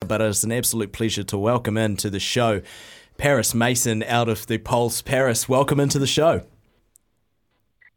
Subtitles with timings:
[0.00, 2.60] But it's an absolute pleasure to welcome into the show
[3.16, 5.00] Parris Mason out of the Pulse.
[5.00, 6.42] Parris, welcome into the show.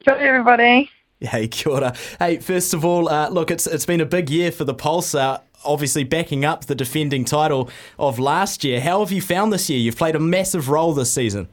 [0.05, 0.90] Kia everybody.
[1.20, 1.93] Hey, kia ora.
[2.17, 5.13] Hey, first of all, uh, look, it's it's been a big year for the Pulse.
[5.13, 8.79] Uh, obviously, backing up the defending title of last year.
[8.79, 9.77] How have you found this year?
[9.77, 11.49] You've played a massive role this season.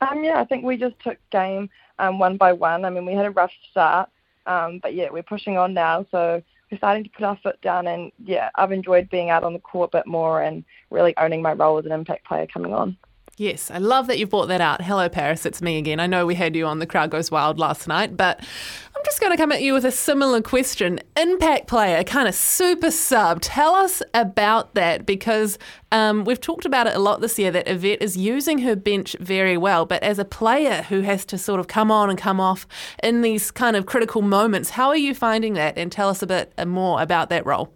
[0.00, 2.86] Um, yeah, I think we just took game um, one by one.
[2.86, 4.08] I mean, we had a rough start,
[4.46, 6.06] um, but yeah, we're pushing on now.
[6.10, 6.42] So
[6.76, 9.90] starting to put our foot down, and yeah, I've enjoyed being out on the court
[9.92, 12.96] a bit more and really owning my role as an impact player coming on.
[13.38, 14.80] Yes, I love that you brought that out.
[14.80, 16.00] Hello, Parris, it's me again.
[16.00, 19.20] I know we had you on The Crowd Goes Wild last night, but I'm just
[19.20, 21.00] going to come at you with a similar question.
[21.18, 23.42] Impact player, kind of super sub.
[23.42, 25.58] Tell us about that because
[25.92, 29.14] um, we've talked about it a lot this year that Yvette is using her bench
[29.20, 32.40] very well, but as a player who has to sort of come on and come
[32.40, 32.66] off
[33.02, 35.76] in these kind of critical moments, how are you finding that?
[35.76, 37.70] And tell us a bit more about that role.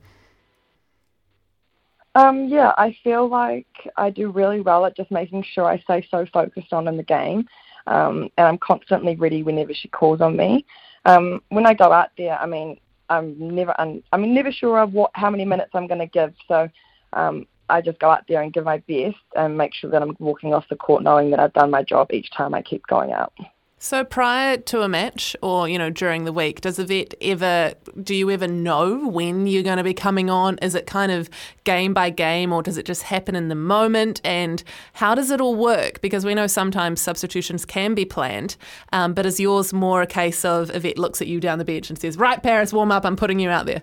[2.14, 3.66] Um, yeah, I feel like
[3.96, 7.04] I do really well at just making sure I stay so focused on in the
[7.04, 7.46] game,
[7.86, 10.64] um, and I'm constantly ready whenever she calls on me.
[11.04, 14.92] Um, when I go out there, I mean, I'm never, un- I'm never sure of
[14.92, 16.34] what how many minutes I'm going to give.
[16.48, 16.68] So
[17.12, 20.16] um, I just go out there and give my best and make sure that I'm
[20.18, 23.12] walking off the court knowing that I've done my job each time I keep going
[23.12, 23.32] out.
[23.82, 28.14] So prior to a match or, you know, during the week, does Yvette ever, do
[28.14, 30.58] you ever know when you're going to be coming on?
[30.58, 31.30] Is it kind of
[31.64, 34.20] game by game or does it just happen in the moment?
[34.22, 36.02] And how does it all work?
[36.02, 38.58] Because we know sometimes substitutions can be planned,
[38.92, 41.88] um, but is yours more a case of Yvette looks at you down the bench
[41.88, 43.80] and says, right, Parris, warm up, I'm putting you out there?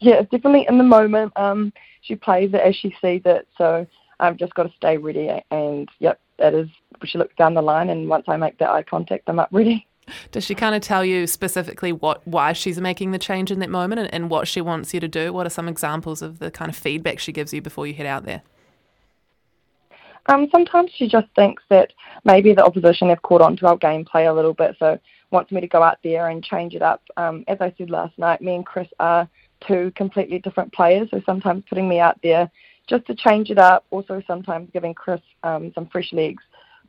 [0.00, 1.32] Yeah, definitely in the moment.
[1.36, 1.72] Um,
[2.02, 3.48] she plays it as she sees it.
[3.56, 3.86] So
[4.20, 6.68] I've just got to stay ready and, yep, that is
[7.08, 9.86] she looks down the line and once I make that eye contact I'm up ready.
[10.32, 13.70] Does she kind of tell you specifically what why she's making the change in that
[13.70, 15.32] moment and, and what she wants you to do?
[15.32, 18.06] What are some examples of the kind of feedback she gives you before you head
[18.06, 18.42] out there?
[20.26, 21.92] Um, sometimes she just thinks that
[22.24, 24.98] maybe the opposition have caught on to our gameplay a little bit, so
[25.30, 27.02] wants me to go out there and change it up.
[27.16, 29.28] Um, as I said last night, me and Chris are
[29.66, 32.50] two completely different players, so sometimes putting me out there
[32.88, 33.84] just to change it up.
[33.90, 36.42] Also, sometimes giving Chris um, some fresh legs,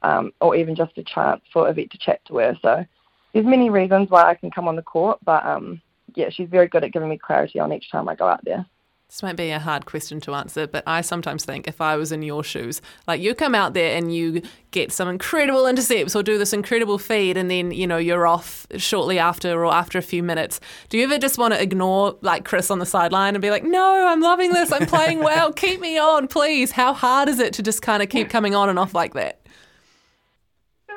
[0.04, 2.58] um, or even just a chance for Yvette to chat to her.
[2.62, 2.86] So
[3.34, 5.82] there's many reasons why I can come on the court, but um,
[6.16, 8.66] yeah, she's very good at giving me clarity on each time I go out there.
[9.12, 12.14] This might be a hard question to answer, but I sometimes think if I was
[12.14, 14.42] in your shoes, like you come out there and you
[14.72, 18.66] get some incredible intercepts or do this incredible feed, and then you know you're off
[18.78, 20.62] shortly after or after a few minutes.
[20.88, 23.66] Do you ever just want to ignore like Chris on the sideline and be like,
[23.66, 24.72] "No, I'm loving this.
[24.72, 25.52] I'm playing well.
[25.66, 28.70] keep me on, please." How hard is it to just kind of keep coming on
[28.70, 29.41] and off like that?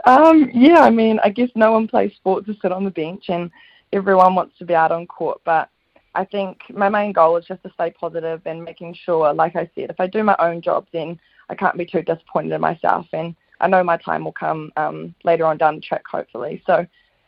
[0.07, 3.25] Um, yeah, I mean, I guess no one plays sport to sit on the bench,
[3.29, 3.51] and
[3.93, 5.71] everyone wants to be out on court, but
[6.15, 9.69] I think my main goal is just to stay positive and making sure, like I
[9.75, 13.07] said, if I do my own job, then I can't be too disappointed in myself.
[13.13, 16.63] And I know my time will come um, later on down the track, hopefully.
[16.67, 16.87] So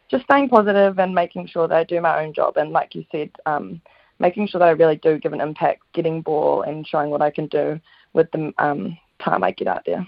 [0.09, 2.57] just staying positive and making sure that I do my own job.
[2.57, 3.81] And like you said, um,
[4.21, 7.31] making sure that I really do give an impact, getting ball and showing what I
[7.31, 7.81] can do
[8.13, 10.06] with the um, time I get out there.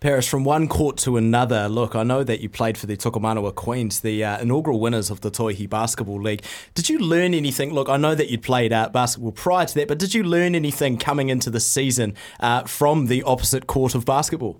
[0.00, 3.54] Parris, from one court to another, look, I know that you played for the Tokomanawa
[3.54, 6.42] Queens, the uh, inaugural winners of the Tauihi Basketball League.
[6.74, 7.74] Did you learn anything?
[7.74, 10.54] Look, I know that you'd played uh, basketball prior to that, but did you learn
[10.54, 14.58] anything coming into the season uh, from the opposite court of basketball?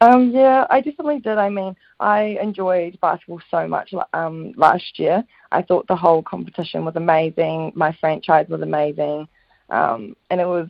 [0.00, 1.38] Um, yeah, I definitely did.
[1.38, 5.24] I mean, I enjoyed basketball so much um, last year.
[5.50, 7.72] I thought the whole competition was amazing.
[7.74, 9.26] My franchise was amazing,
[9.70, 10.68] um, and it was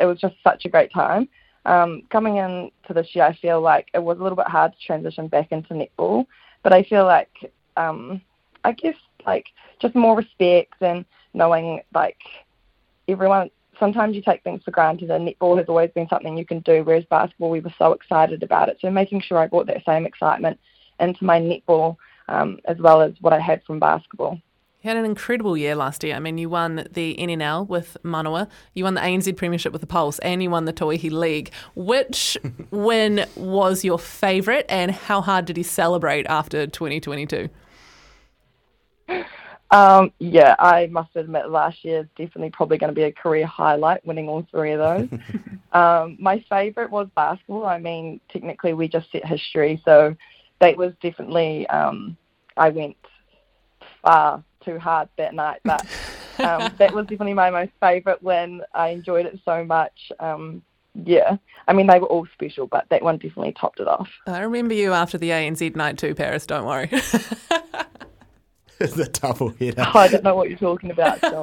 [0.00, 1.28] it was just such a great time.
[1.64, 4.86] Um, coming into this year, I feel like it was a little bit hard to
[4.86, 6.26] transition back into netball,
[6.62, 8.20] but I feel like um,
[8.64, 8.96] I guess
[9.26, 9.46] like
[9.80, 11.04] just more respect and
[11.34, 12.18] knowing like
[13.06, 13.50] everyone.
[13.78, 16.82] Sometimes you take things for granted, and netball has always been something you can do,
[16.82, 18.78] whereas basketball we were so excited about it.
[18.80, 20.58] So making sure I brought that same excitement
[20.98, 21.96] into my netball
[22.28, 24.40] um, as well as what I had from basketball.
[24.82, 26.14] You had an incredible year last year.
[26.14, 29.88] I mean, you won the NNL with Manawa, you won the ANZ Premiership with the
[29.88, 31.50] Pulse, and you won the Tauihi League.
[31.74, 32.38] Which
[32.70, 37.48] win was your favourite, and how hard did you celebrate after 2022?
[39.72, 43.46] Um, yeah, I must admit last year is definitely probably going to be a career
[43.46, 45.20] highlight, winning all three of those.
[45.72, 47.66] um, my favourite was basketball.
[47.66, 50.14] I mean, technically we just set history, so
[50.60, 52.16] that was definitely um,
[52.56, 52.96] I went
[54.02, 55.84] far too hard that night, but
[56.38, 58.62] um, that was definitely my most favourite win.
[58.74, 60.12] I enjoyed it so much.
[60.20, 60.62] Um,
[61.04, 61.36] yeah,
[61.66, 64.10] I mean they were all special, but that one definitely topped it off.
[64.26, 66.46] I remember you after the ANZ night too, Parris.
[66.46, 66.90] Don't worry.
[68.78, 69.84] the double header.
[69.92, 71.20] Oh, I don't know what you're talking about.
[71.20, 71.42] So.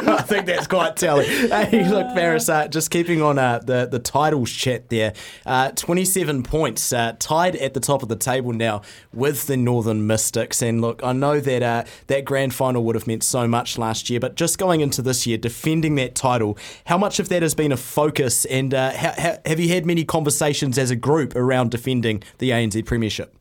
[0.06, 1.26] I think that's quite telling.
[1.26, 5.12] Hey, look, Parris, uh, just keeping on uh, the the titles chat there.
[5.44, 8.80] Uh, Twenty seven points, uh, tied at the top of the table now
[9.12, 10.62] with the Northern Mystics.
[10.62, 14.08] And look, I know that uh, that grand final would have meant so much last
[14.08, 16.56] year, but just going into this year, defending that title,
[16.86, 18.46] how much of that has been a focus?
[18.46, 22.86] And ha- ha- have you had many conversations as a group around defending the ANZ
[22.86, 23.36] Premiership?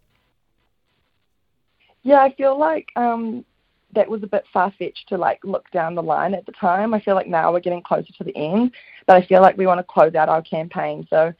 [2.03, 3.45] Yeah, I feel like um,
[3.95, 6.93] that was a bit far fetched to like look down the line at the time.
[6.93, 8.71] I feel like now we're getting closer to the end,
[9.07, 11.07] but I feel like we want to close out our campaign.
[11.09, 11.33] So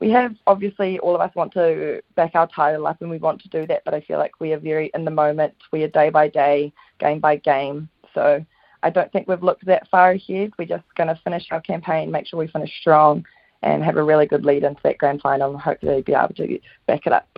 [0.00, 3.40] we have obviously all of us want to back our title up and we want
[3.42, 5.54] to do that, but I feel like we are very in the moment.
[5.72, 7.88] We are day by day, game by game.
[8.14, 8.44] So
[8.82, 10.52] I don't think we've looked that far ahead.
[10.58, 13.24] We're just going to finish our campaign, make sure we finish strong,
[13.62, 16.60] and have a really good lead into that grand final, and hopefully be able to
[16.86, 17.28] back it up.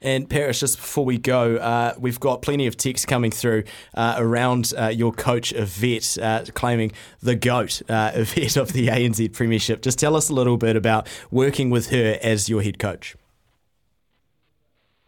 [0.00, 3.64] And Parris, just before we go, uh, we've got plenty of texts coming through
[3.94, 9.32] uh, around uh, your coach Yvette uh, claiming the goat uh, Yvette of the ANZ
[9.32, 9.82] Premiership.
[9.82, 13.16] Just tell us a little bit about working with her as your head coach.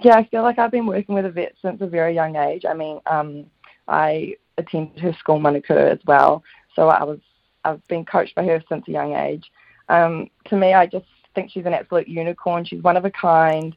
[0.01, 2.65] Yeah, I feel like I've been working with Yvette since a very young age.
[2.69, 3.47] I mean, um,
[3.87, 6.43] I attended her school Manukura as well,
[6.75, 7.21] so I was
[7.65, 9.53] I've been coached by her since a young age.
[9.89, 12.65] Um, to me, I just think she's an absolute unicorn.
[12.65, 13.77] She's one of a kind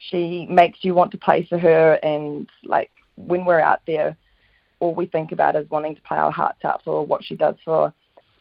[0.00, 4.16] she makes you want to play for her and like when we're out there
[4.80, 7.54] all we think about is wanting to play our hearts out for what she does
[7.64, 7.92] for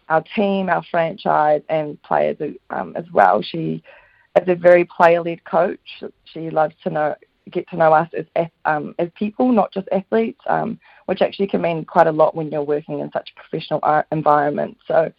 [0.10, 2.38] our team, our franchise, and players
[2.72, 3.42] um, as well.
[3.42, 3.84] She
[4.36, 6.04] is a very player-led coach.
[6.26, 7.16] She loves to know
[7.52, 11.62] get to know us as um, as people, not just athletes, um, which actually can
[11.62, 14.78] mean quite a lot when you're working in such a professional environment.
[14.88, 15.12] So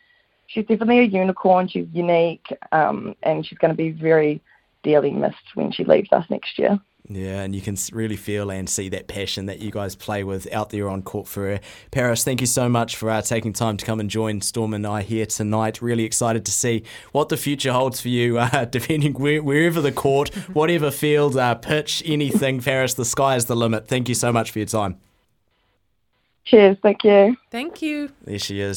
[0.46, 1.68] she's definitely a unicorn.
[1.68, 4.40] She's unique, um, and she's going to be very
[4.82, 6.78] dearly missed when she leaves us next year.
[7.12, 10.50] Yeah, and you can really feel and see that passion that you guys play with
[10.52, 11.60] out there on court for her.
[11.90, 14.86] Parris, thank you so much for uh, taking time to come and join Storm and
[14.86, 15.82] I here tonight.
[15.82, 19.90] Really excited to see what the future holds for you, uh, depending where, wherever the
[19.90, 22.60] court, whatever field, uh, pitch, anything.
[22.60, 23.88] Parris, the sky is the limit.
[23.88, 24.96] Thank you so much for your time.
[26.44, 26.76] Cheers.
[26.82, 27.36] Thank you.
[27.50, 28.10] Thank you.
[28.22, 28.68] There she is.